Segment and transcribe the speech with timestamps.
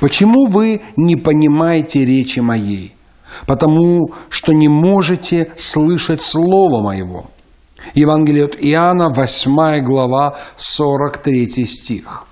[0.00, 2.94] Почему вы не понимаете речи моей?
[3.46, 7.30] Потому что не можете слышать Слово Моего.
[7.94, 12.24] Евангелие от Иоанна, 8 глава, 43 стих.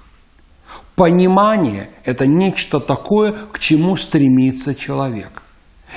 [0.94, 5.42] Понимание– это нечто такое, к чему стремится человек.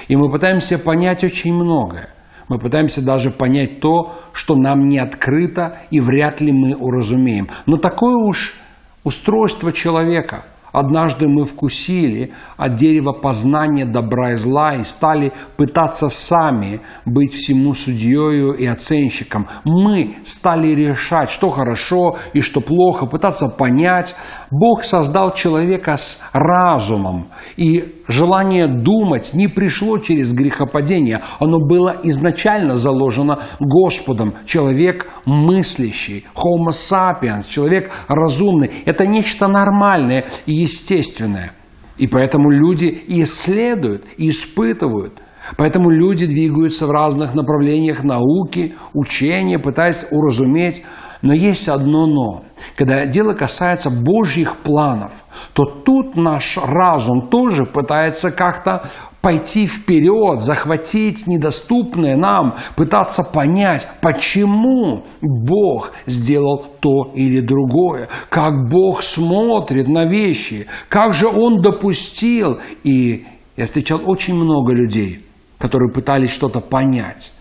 [0.08, 2.10] И мы пытаемся понять очень многое.
[2.48, 7.50] Мы пытаемся даже понять то, что нам не открыто и вряд ли мы уразумеем.
[7.66, 8.56] Но такое уж
[9.04, 10.46] устройство человека–
[10.78, 17.74] Однажды мы вкусили от дерева познания добра и зла и стали пытаться сами быть всему
[17.74, 19.48] судьею и оценщиком.
[19.64, 24.16] Мы стали решать, что хорошо и что плохо, пытаться понять.
[24.52, 31.24] Бог создал человека с разумом, и желание думать не пришло через грехопадение.
[31.40, 34.36] Оно было изначально заложено Господом.
[34.46, 38.72] Человек мыслящий, homo sapiens, человек разумный.
[38.86, 41.54] Это нечто нормальное и естественное.
[41.98, 45.14] И поэтому люди исследуют, испытывают–
[45.56, 50.84] Поэтому люди двигаются в разных направлениях науки, учения, пытаясь уразуметь.
[51.22, 52.44] Но есть одно «но».
[52.76, 55.24] Когда дело касается Божьих планов,
[55.54, 58.88] то тут наш разум тоже пытается как-то
[59.22, 69.04] пойти вперед, захватить недоступное нам, пытаться понять, почему Бог сделал то или другое, как Бог
[69.04, 72.60] смотрит на вещи, как же Он допустил.
[72.84, 73.26] И
[73.56, 75.24] я встречал очень много людей–
[75.58, 77.34] которые пытались что-то понять,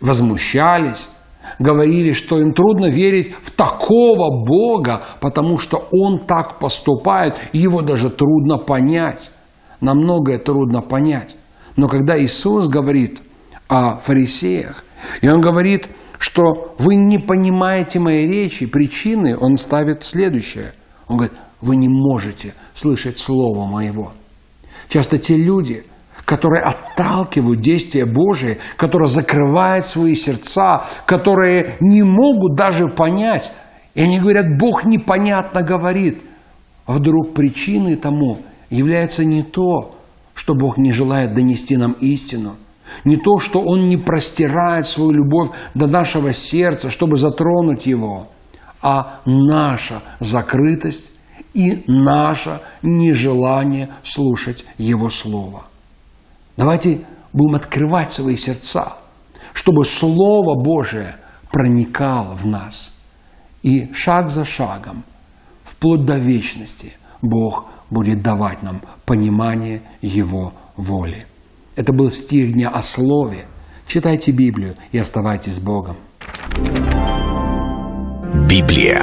[0.00, 1.08] возмущались,
[1.58, 8.10] говорили, что им трудно верить в такого Бога, потому что Он так поступает, его даже
[8.10, 9.30] трудно понять.
[9.80, 11.36] Нам многое трудно понять.
[11.76, 13.20] Но когда Иисус говорит
[13.68, 14.84] о фарисеях,
[15.20, 20.72] и Он говорит, что вы не понимаете моей речи, причины, Он ставит следующее.
[21.06, 24.12] Он говорит, вы не можете слышать Слово Моего.
[24.88, 25.84] Часто те люди–
[26.28, 33.50] которые отталкивают действия Божие, которые закрывают свои сердца, которые не могут даже понять.
[33.94, 36.20] И они говорят, Бог непонятно говорит.
[36.84, 38.40] А вдруг причиной тому
[38.70, 39.94] является не то,
[40.34, 42.56] что Бог не желает донести нам истину,
[43.04, 48.28] не то, что Он не простирает свою любовь до нашего сердца, чтобы затронуть его,
[48.80, 51.12] а наша закрытость
[51.54, 55.64] и наше нежелание слушать Его Слово.
[56.56, 57.00] Давайте
[57.32, 58.94] будем открывать свои сердца,
[59.52, 61.16] чтобы Слово Божие
[61.50, 62.94] проникало в нас.
[63.62, 65.02] И шаг за шагом,
[65.64, 66.92] вплоть до вечности,
[67.22, 71.26] Бог будет давать нам понимание Его воли.
[71.76, 73.46] Это был стих дня о Слове.
[73.86, 75.96] Читайте Библию и оставайтесь с Богом.
[78.48, 79.02] Библия.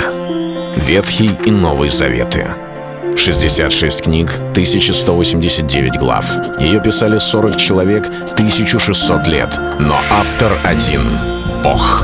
[0.78, 2.48] Ветхий и Новый Заветы.
[3.18, 6.26] 66 книг, 1189 глав.
[6.60, 9.58] Ее писали 40 человек, 1600 лет.
[9.80, 11.02] Но автор один—
[11.64, 12.04] Бог.